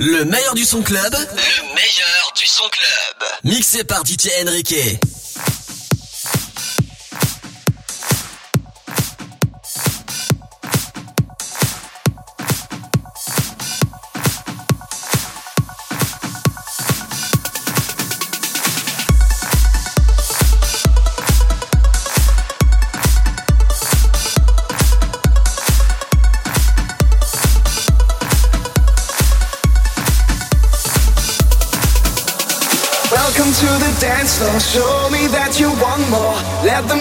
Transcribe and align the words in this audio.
Le 0.00 0.24
meilleur 0.24 0.54
du 0.54 0.64
son 0.64 0.80
club. 0.80 1.12
Le 1.12 1.74
meilleur 1.74 2.32
du 2.36 2.46
son 2.46 2.68
club. 2.68 3.28
Mixé 3.42 3.82
par 3.82 4.04
DJ 4.06 4.28
Enrique. 4.46 4.76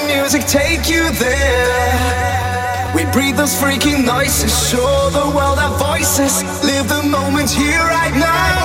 Music 0.07 0.45
take 0.47 0.89
you 0.89 1.11
there. 1.11 2.93
We 2.95 3.05
breathe 3.11 3.35
those 3.35 3.53
freaking 3.53 4.05
noises. 4.05 4.51
Show 4.69 5.09
the 5.11 5.29
world 5.35 5.59
our 5.59 5.77
voices. 5.77 6.43
Live 6.63 6.87
the 6.87 7.03
moment 7.03 7.49
here 7.51 7.79
right 7.79 8.15
now. 8.15 8.57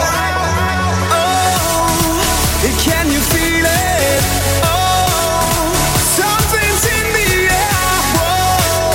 Oh, 1.11 2.63
can 2.87 3.11
you 3.11 3.21
feel 3.21 3.65
it? 3.67 4.23
Oh, 4.63 5.75
something's 6.17 6.85
in 6.99 7.07
the 7.19 7.31
air. 7.51 7.91
Whoa, 8.17 8.95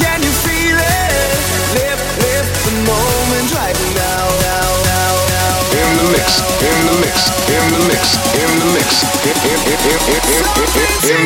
can 0.00 0.22
you 0.22 0.32
feel 0.46 0.78
it? 0.78 1.12
Live, 1.76 2.00
live 2.24 2.48
the 2.66 2.74
moment 2.88 3.48
right 3.54 3.78
now. 3.94 4.24
In 5.72 5.96
the 5.96 6.06
mix, 6.12 6.40
in 6.60 6.80
the 6.88 6.96
mix, 7.00 7.16
in 7.48 7.64
the 7.72 7.80
mix, 7.88 8.21
in 9.24 9.30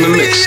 the 0.02 0.08
mix, 0.08 0.47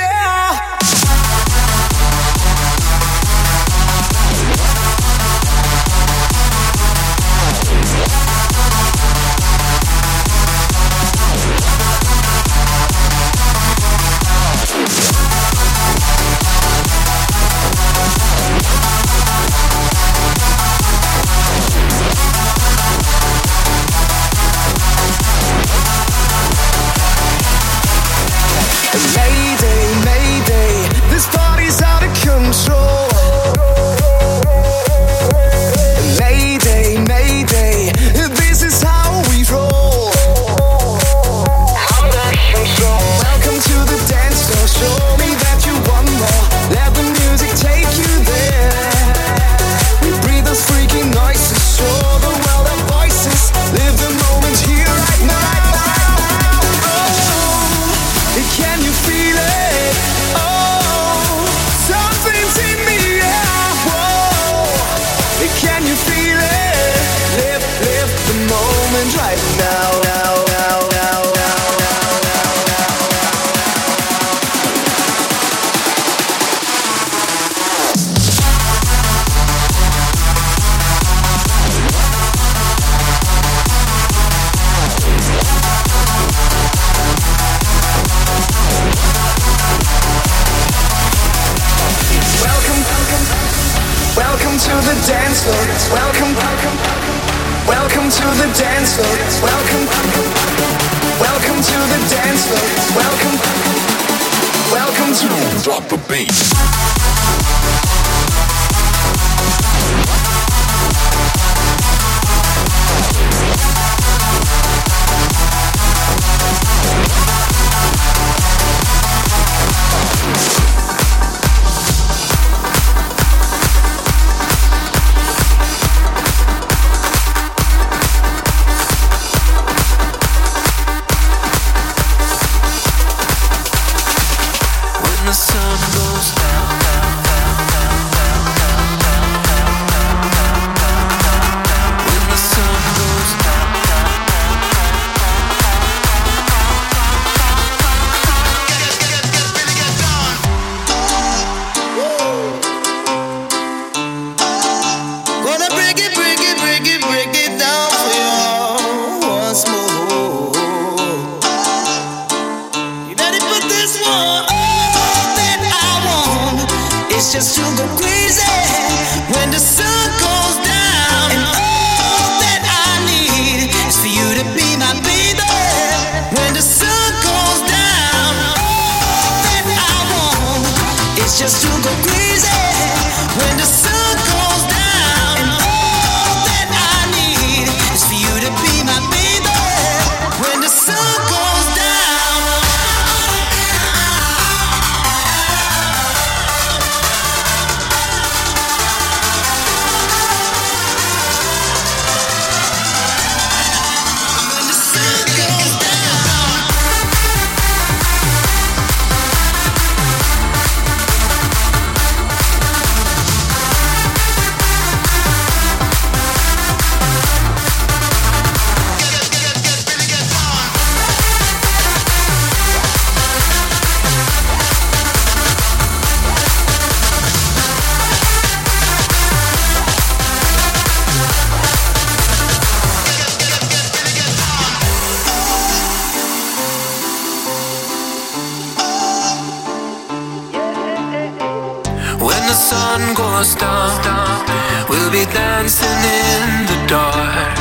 goes 243.40 243.56
down, 243.56 244.44
we'll 244.90 245.12
be 245.12 245.24
dancing 245.32 245.88
in 245.88 246.68
the 246.68 246.80
dark. 246.92 247.56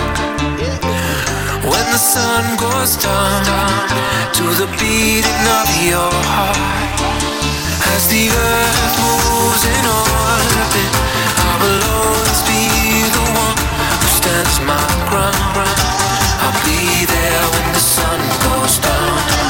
When 1.62 1.86
the 1.94 2.02
sun 2.02 2.42
goes 2.58 2.96
down, 2.96 3.46
to 4.34 4.44
the 4.58 4.66
beating 4.75 5.44
of 5.60 5.69
your 5.86 6.10
heart. 6.34 6.98
As 7.94 8.08
the 8.10 8.26
earth 8.26 8.94
moves 9.06 9.64
in 9.70 9.84
orbit, 9.86 10.92
I 11.46 11.52
will 11.62 11.82
always 11.94 12.40
be 12.50 12.62
the 13.14 13.26
one 13.46 13.58
who 14.02 14.08
stands 14.19 14.58
my 14.66 14.88
ground. 15.06 15.78
I'll 16.42 16.58
be 16.66 17.06
there 17.06 17.44
when 17.54 17.72
the 17.72 17.84
sun 17.94 18.19
goes 18.50 18.78
down. 18.78 19.47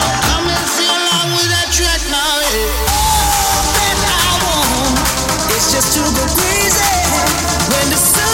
Just 5.81 5.95
to 5.95 6.01
go 6.01 6.27
crazy 6.35 6.91
when 7.71 7.89
the 7.91 7.97
sun 7.97 8.28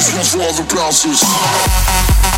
This 0.00 0.14
one's 0.14 0.32
for 0.32 0.40
all 0.40 0.52
the 0.54 0.74
bouncers. 0.74 2.29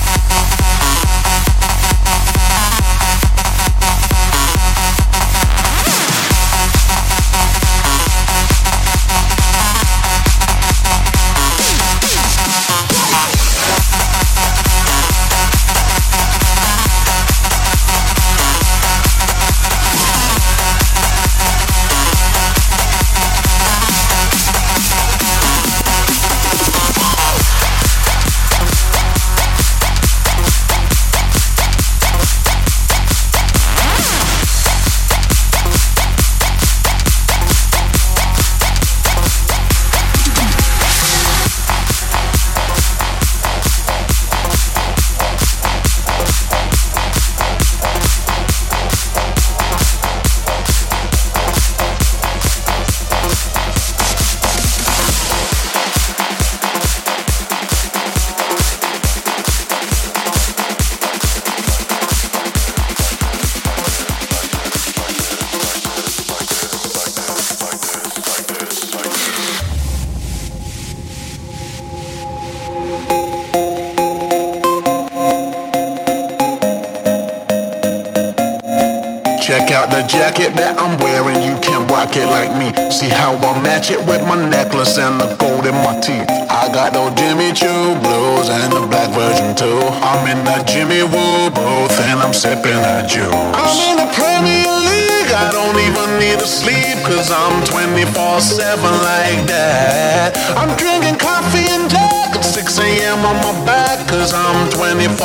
24-7 98.32 98.80
like 99.04 99.44
that. 99.44 100.32
I'm 100.56 100.72
drinking 100.80 101.20
coffee 101.20 101.68
and 101.68 101.84
Jack 101.84 102.32
at 102.32 102.40
6 102.40 102.80
a.m. 102.80 103.28
on 103.28 103.36
my 103.44 103.52
back, 103.68 104.08
cause 104.08 104.32
I'm 104.32 104.72
24-7 104.72 105.20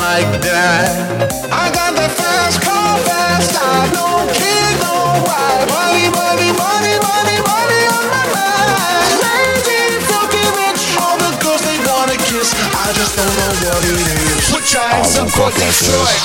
like 0.00 0.32
that. 0.40 1.28
I 1.52 1.68
got 1.68 1.92
the 1.92 2.08
fast 2.08 2.64
car, 2.64 2.96
fast 3.04 3.52
I 3.60 3.92
no 3.92 4.24
kid, 4.32 4.72
no 4.80 5.20
wife. 5.20 5.68
Money, 5.68 6.08
money, 6.16 6.48
money, 6.56 6.96
money, 6.96 7.36
money 7.44 7.82
on 7.92 8.04
my 8.08 8.24
mind. 8.32 9.20
Crazy, 9.20 10.00
fucking 10.08 10.48
rich, 10.64 10.96
all 10.96 11.20
the 11.20 11.28
girls 11.44 11.60
they 11.60 11.76
wanna 11.84 12.16
kiss. 12.24 12.56
I 12.56 12.88
just 12.96 13.20
don't 13.20 13.28
know 13.36 13.52
what 13.68 13.84
it 13.84 14.00
is. 14.00 14.48
Your 14.72 14.80
hands 14.80 15.20
up 15.20 15.28
for 15.28 15.52
Detroit. 15.52 16.24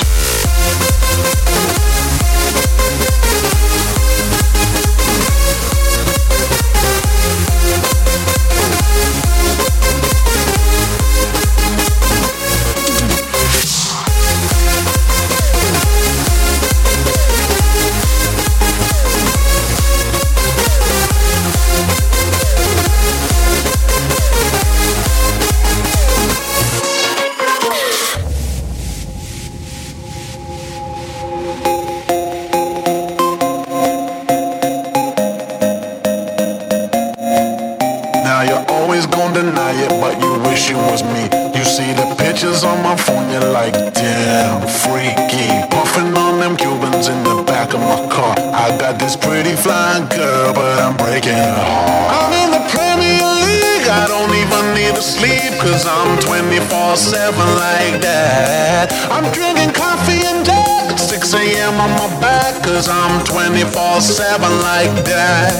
Like 64.80 65.04
that. 65.04 65.52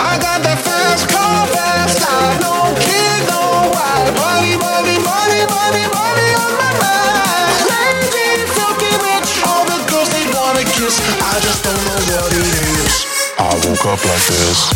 I 0.00 0.16
got 0.16 0.40
that 0.40 0.56
fast 0.64 1.04
car, 1.12 1.44
fast 1.52 2.00
car, 2.00 2.32
no 2.40 2.72
kid, 2.80 3.20
no 3.28 3.68
wife. 3.68 4.08
Money, 4.16 4.56
money, 4.56 4.96
money, 5.04 5.42
money, 5.52 5.84
money 5.84 6.30
on 6.32 6.52
my 6.56 6.72
mind. 6.80 7.60
Crazy, 7.68 8.48
filthy 8.56 8.92
rich, 9.04 9.30
all 9.44 9.68
the 9.68 9.76
girls 9.92 10.08
they 10.16 10.24
wanna 10.32 10.64
kiss. 10.64 10.96
I 11.20 11.36
just 11.44 11.60
don't 11.60 11.76
know 11.76 12.00
what 12.08 12.32
it 12.32 12.48
is. 12.80 13.04
I 13.36 13.52
woke 13.68 13.84
up 13.84 14.00
like 14.00 14.24
this. 14.32 14.72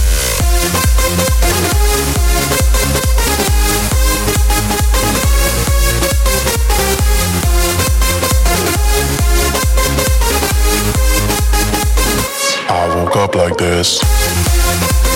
Woke 12.99 13.17
up 13.17 13.35
like 13.37 13.57
this. 13.57 15.08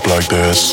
Up 0.00 0.06
like 0.06 0.28
this. 0.28 0.72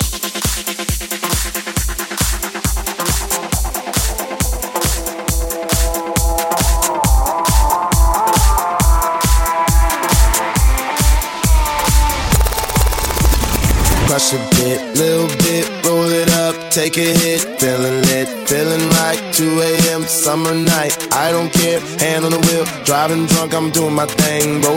Crush 14.07 14.33
a 14.33 14.37
bit, 14.55 14.97
little 14.97 15.27
bit, 15.37 15.85
roll 15.85 16.05
it 16.05 16.29
up, 16.31 16.55
take 16.71 16.97
a 16.97 17.01
hit, 17.01 17.41
feeling 17.59 18.01
lit, 18.03 18.27
feeling 18.47 18.89
right. 18.89 19.19
2 19.33 19.61
a.m. 19.61 20.03
summer 20.03 20.55
night, 20.55 20.97
I 21.13 21.31
don't 21.31 21.51
care, 21.53 21.79
hand 21.99 22.25
on 22.25 22.31
the 22.31 22.39
wheel, 22.39 22.65
driving 22.85 23.25
drunk, 23.27 23.53
I'm 23.53 23.69
doing 23.71 23.93
my 23.93 24.05
thing, 24.05 24.61
mid 24.61 24.76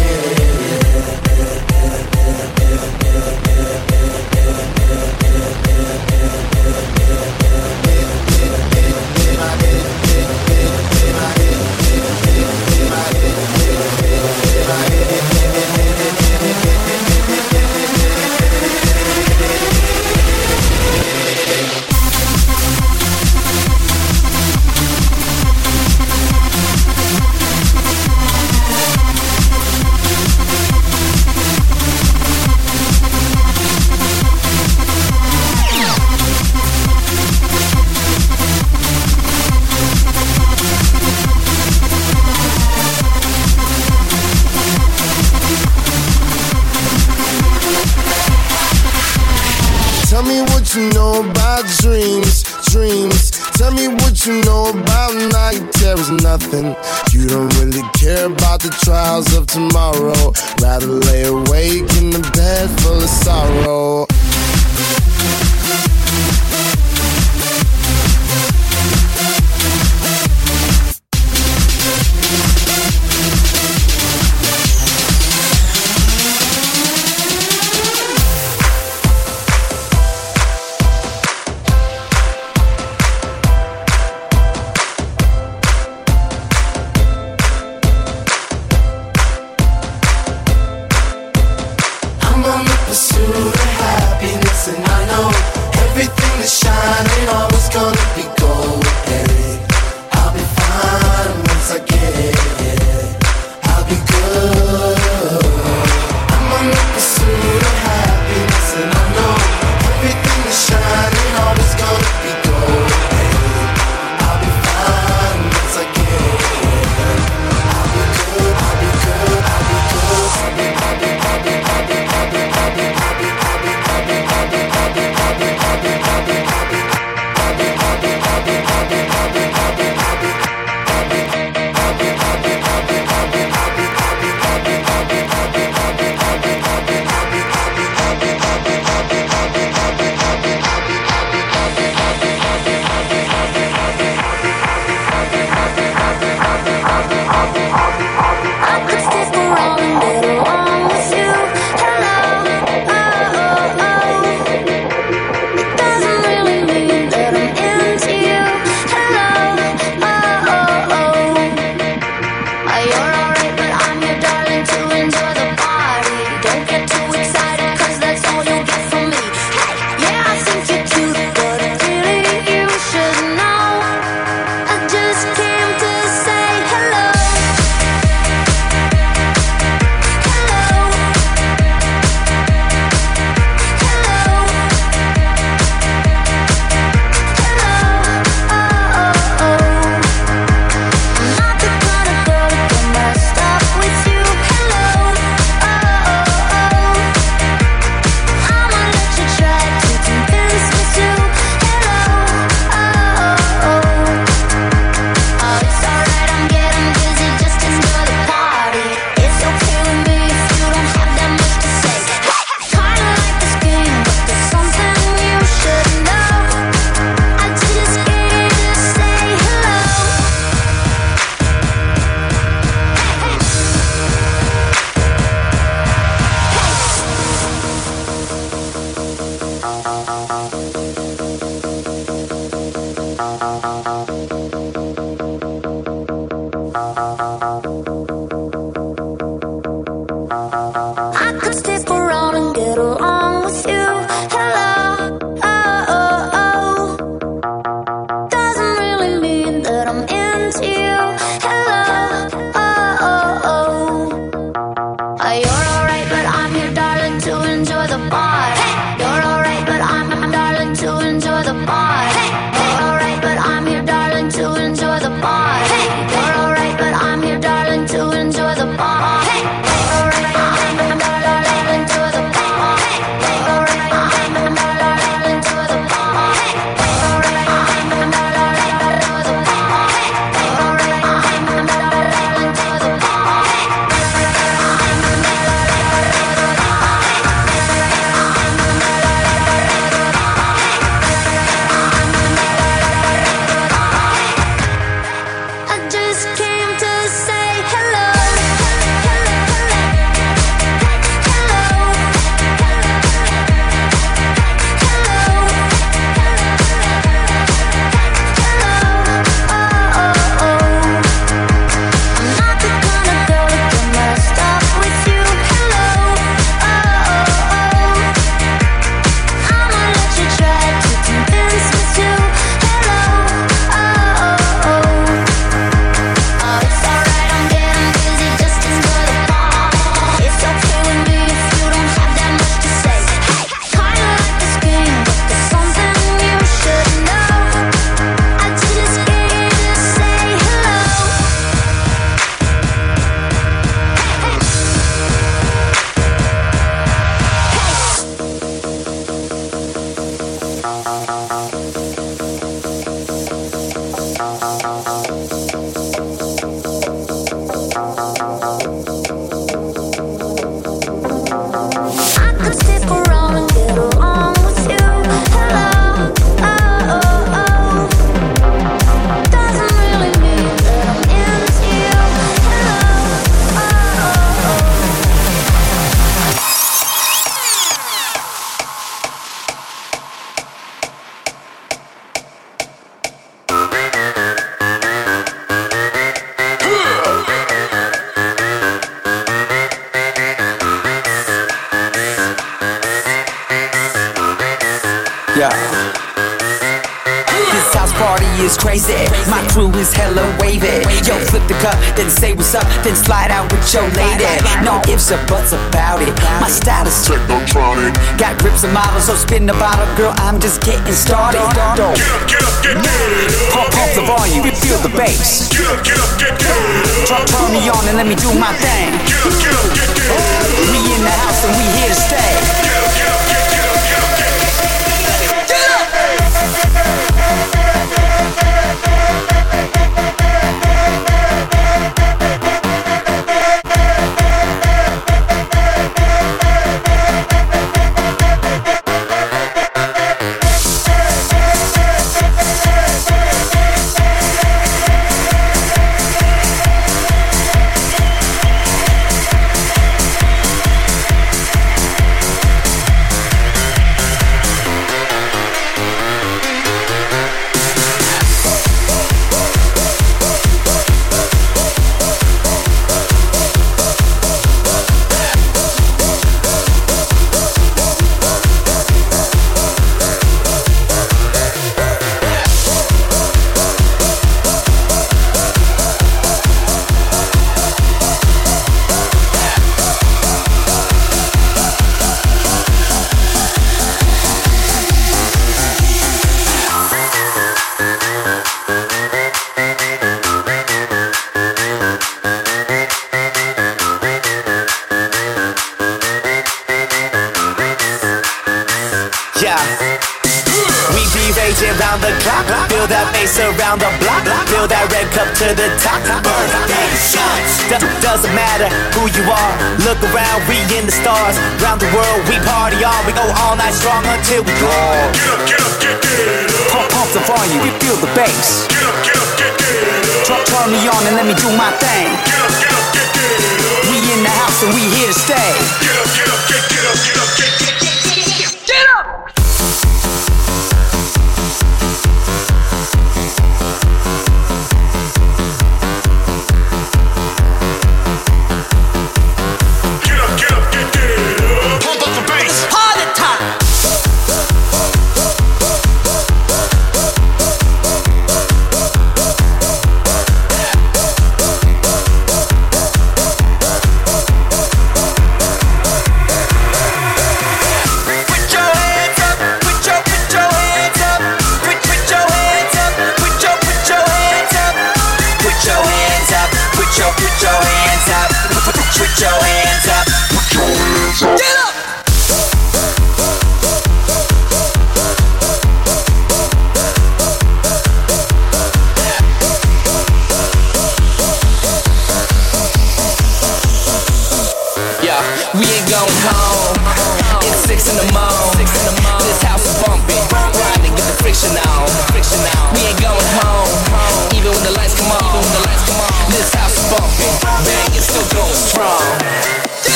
nothing. 56.41 56.75
You 57.11 57.27
don't 57.27 57.53
really 57.59 57.81
care 57.93 58.25
about 58.25 58.61
the 58.61 58.69
trials 58.83 59.33
of 59.35 59.47
tomorrow. 59.47 60.33
Rather 60.61 60.87
lay 60.87 61.23
awake 61.23 61.89
in 61.97 62.09
the 62.11 62.31
bed 62.33 62.69
full 62.81 63.01
of 63.01 63.09
sorrow. 63.09 64.10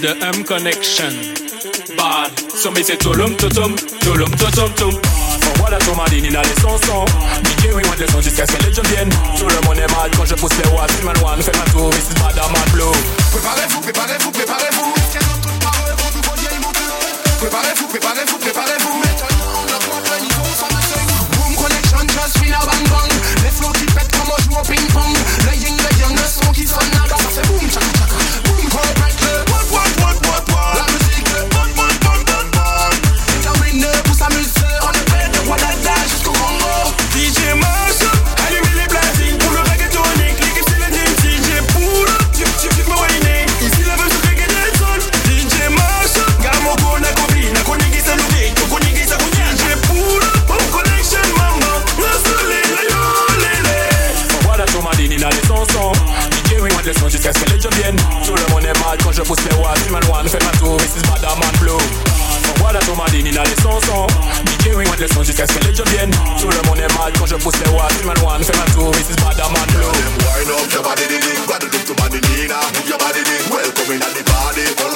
de 0.00 0.08
Hum 0.22 0.44
Connection. 0.44 1.10
Bad, 1.96 2.30
sur 2.54 2.70
mes 2.72 2.82
c'est 2.82 2.98
tolum 2.98 3.34
totum, 3.36 3.74
tolum 4.00 4.30
totum 4.36 4.70
tum. 4.74 4.92
J'envoie 5.42 5.70
la 5.70 5.78
tourmaline, 5.78 6.24
il 6.24 6.36
a 6.36 6.42
les 6.42 6.60
sons 6.60 7.04
Mickey, 7.44 7.72
oui, 7.74 7.82
moi 7.86 7.96
de 7.96 8.02
leçon 8.02 8.20
jusqu'à 8.20 8.46
ce 8.46 8.52
que 8.52 8.66
les 8.66 8.72
jeunes 8.72 8.86
viennent. 8.86 9.10
Tout 9.36 9.48
le 9.48 9.66
monde 9.66 9.78
est 9.78 9.92
mal 9.92 10.10
quand 10.16 10.24
je 10.24 10.34
pousse 10.34 10.52
les 10.62 10.70
watts, 10.70 10.90
c'est 10.94 11.04
ma 11.04 11.12
loi, 11.14 11.36
me 11.36 11.42
fait 11.42 11.56
ma 11.56 11.64
tour, 11.72 11.90
ici 11.94 12.14
madame 12.22 12.54
à 12.54 12.70
blue. 12.70 12.84
Préparez-vous, 13.32 13.80
préparez-vous, 13.80 14.30
préparez-vous. 14.30 14.94
Préparez-vous, 17.40 17.86
préparez-vous, 17.88 18.38
préparez-vous. 18.38 18.98
Maintenant, 18.98 19.64
notre 19.70 19.88
montagne, 19.88 20.28
on 20.38 20.54
s'en 20.58 20.68
Boom 21.32 21.56
connection, 21.56 21.98
just 22.08 22.38
feel 22.38 22.54
a 22.54 22.60
bang 22.66 22.88
bang. 22.88 23.10
Les 23.42 23.50
flots 23.50 23.72
qui 23.72 23.86
pètent 23.86 24.12
comme 24.12 24.30
on 24.30 24.42
joue 24.42 24.58
au 24.58 24.62
ping-pong. 24.62 25.16
Le 25.46 25.56
yin, 25.56 25.76
le 25.76 26.00
yang, 26.00 26.14
le 26.14 26.26
son 26.26 26.52
qui 26.52 26.66
sonne 26.66 27.07
chanson 63.80 64.06
DJ 64.46 64.72
Rewind, 64.72 64.98
le 64.98 65.08
son 65.08 65.22
jusqu'à 65.22 65.46
ce 65.46 65.52
que 65.54 65.64
les 65.66 65.74
jeux 65.74 65.84
viennent 65.88 66.10
Tout 66.40 66.48
le 66.48 66.68
monde 66.68 66.78
est 66.78 66.94
mal 66.98 67.12
quand 67.18 67.26
je 67.26 67.36
pousse 67.36 67.54
les 67.64 67.70
watts 67.70 68.04
Man 68.04 68.16
one, 68.24 68.44
fais 68.44 68.56
ma 68.56 68.64
tour, 68.72 68.90
this 68.92 69.10
is 69.10 69.16
bad, 69.16 69.38
I'm 69.38 69.54
on 69.54 69.66
blue 69.72 70.28
up 70.68 70.72
your 70.72 70.82
body, 70.82 71.06
did 71.08 71.24
it, 71.24 71.48
what 71.48 71.60
to 71.60 71.68
do 71.68 71.78
to 71.78 71.94
body, 71.94 72.20
Nina. 72.20 72.56
Move 72.74 72.88
your 72.88 72.98
body, 72.98 73.22
did 73.24 73.42
welcome 73.50 73.92
in 73.92 74.02
at 74.02 74.14
the 74.14 74.24
party. 74.24 74.87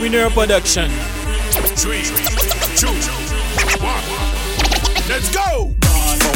Winner 0.00 0.30
Production. 0.30 0.88
Three, 1.76 2.02
two, 2.74 2.88
one. 3.84 4.02
Let's 5.08 5.28
go! 5.30 5.74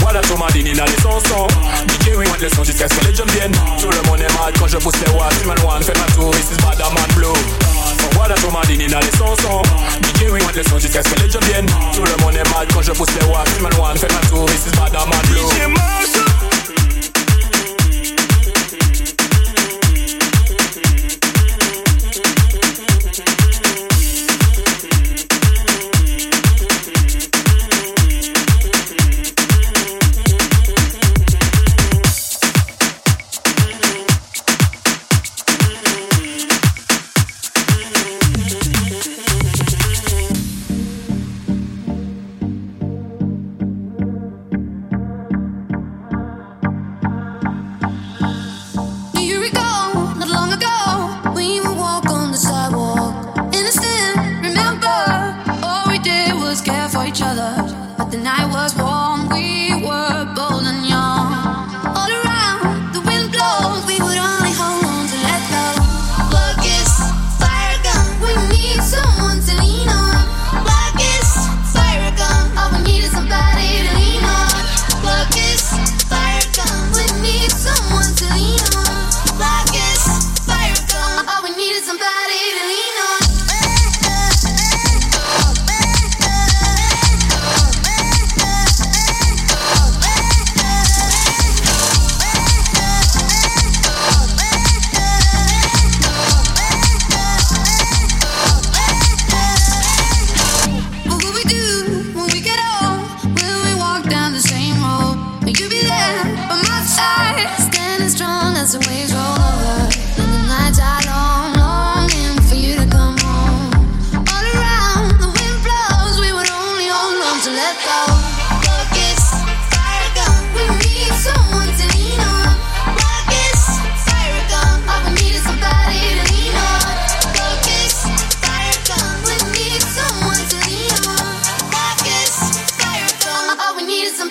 Voilà 0.01 0.21
ton 0.21 0.37
madine 0.37 0.67
il 0.67 0.81
a 0.81 0.85
les 0.85 1.01
sons 1.01 1.19
DJ 1.89 2.15
Wing 2.17 2.29
les 2.41 2.51
sons 2.51 2.65
jusqu'à 2.65 2.87
ce 2.89 2.95
que 2.95 3.07
les 3.07 3.15
jeunes 3.15 3.31
viennent. 3.31 3.57
Tout 3.81 3.89
le 3.89 4.03
monde 4.09 4.21
est 4.21 4.33
mal 4.39 4.53
quand 4.59 4.67
je 4.67 4.77
pousse 4.77 4.95
les 5.07 5.13
watts. 5.13 5.35
Human 5.43 5.57
One 5.67 5.83
fait 5.83 5.99
ma 5.99 6.05
tour, 6.15 6.35
ici 6.35 6.49
c'est 6.51 6.63
Badaman 6.63 7.09
Blue. 7.17 7.29
Voilà 8.15 8.35
ton 8.35 8.51
madine 8.53 8.83
il 8.83 8.95
a 8.95 9.01
les 9.01 9.17
sons 9.17 9.35
DJ 9.35 10.31
Wing 10.31 10.43
les 10.55 10.65
sons 10.65 10.79
jusqu'à 10.79 11.03
ce 11.03 11.09
que 11.09 11.21
les 11.23 11.31
jeunes 11.31 11.45
viennent. 11.45 11.71
Tout 11.95 12.05
le 12.05 12.23
monde 12.23 12.35
est 12.35 12.51
mal 12.51 12.67
quand 12.73 12.83
je 12.83 12.93
pousse 12.93 13.09
les 13.19 13.27
watts. 13.27 13.49
Human 13.59 13.73
One 13.81 13.97
fait 13.97 14.13
ma 14.13 14.21
tour, 14.29 14.47
ici 14.51 14.65
c'est 14.67 14.77
Badaman 14.77 15.21
Blue. 15.31 15.41
DJ 15.41 15.69
Marshall 15.69 16.34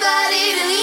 anybody 0.04 0.60
to 0.60 0.68
leave. 0.68 0.83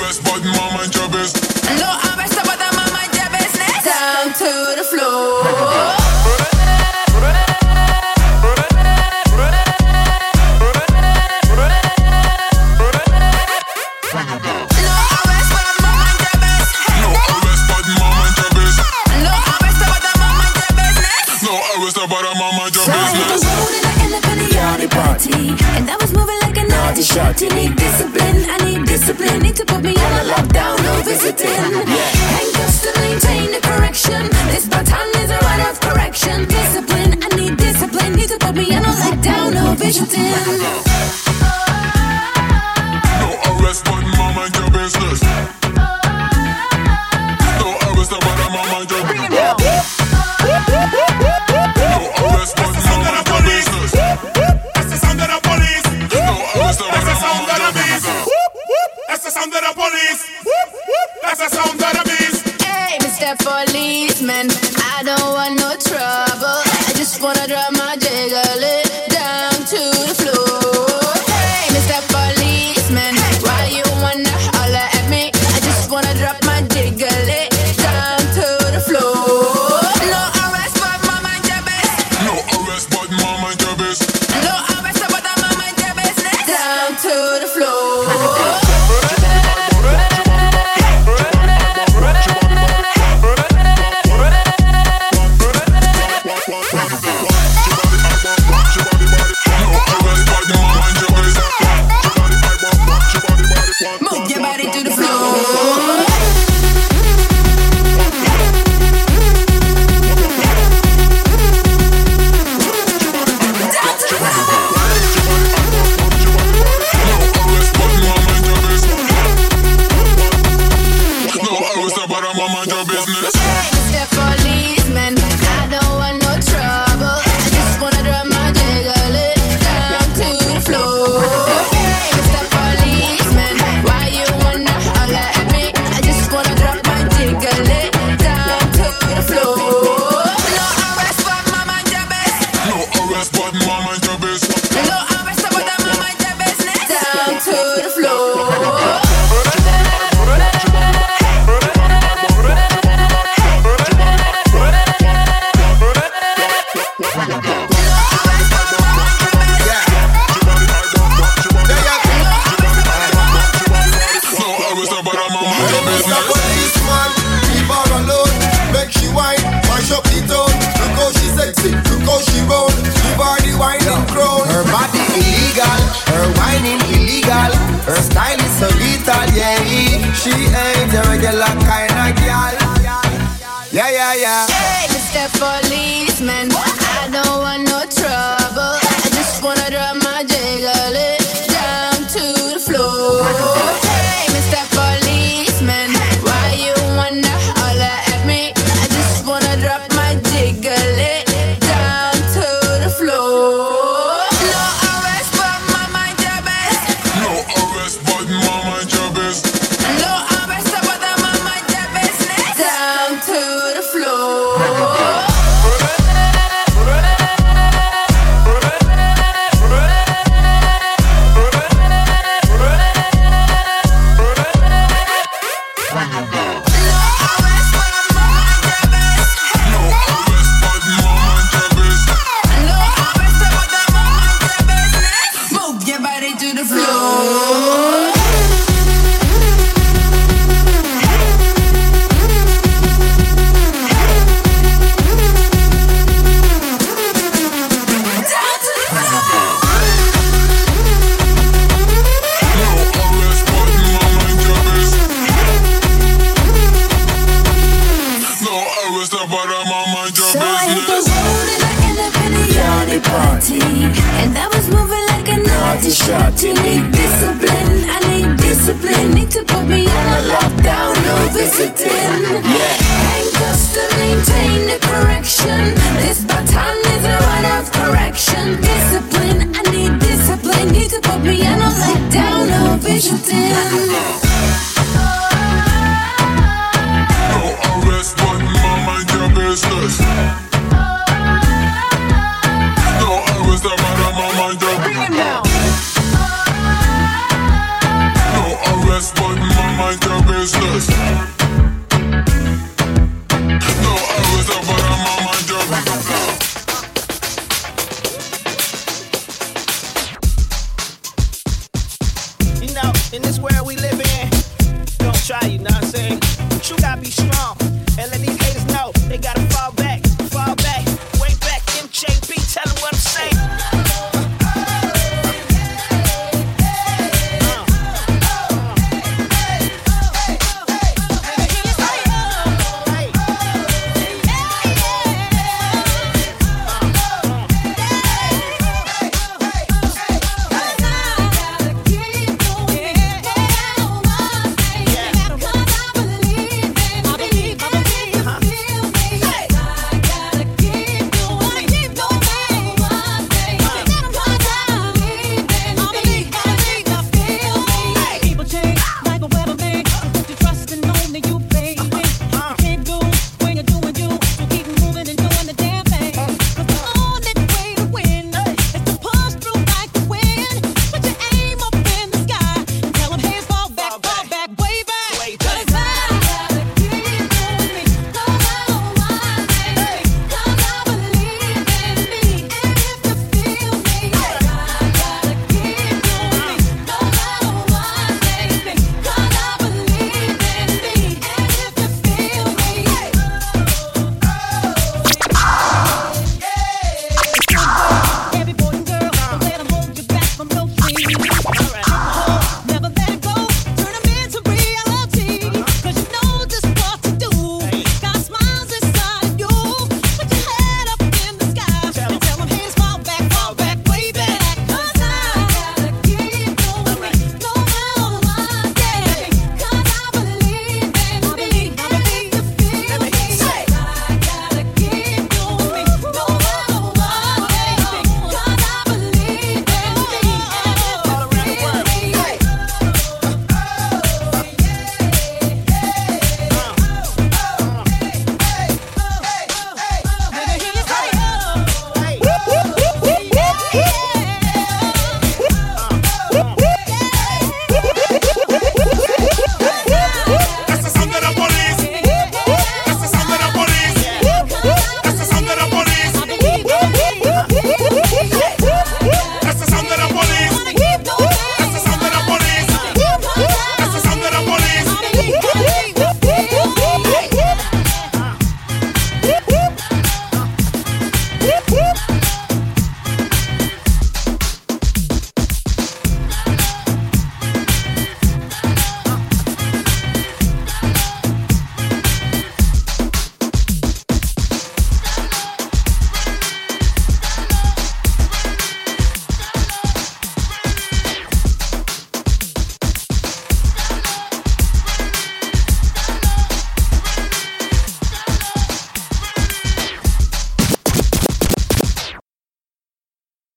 Arrest, 0.00 0.24
but 0.24 0.42
my 0.42 0.76
mind 0.76 0.99